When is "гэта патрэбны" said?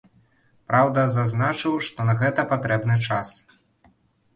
2.25-2.95